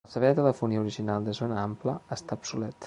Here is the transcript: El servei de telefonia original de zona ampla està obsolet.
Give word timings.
El 0.07 0.11
servei 0.13 0.31
de 0.31 0.37
telefonia 0.39 0.81
original 0.85 1.29
de 1.29 1.37
zona 1.41 1.61
ampla 1.69 1.99
està 2.19 2.41
obsolet. 2.43 2.79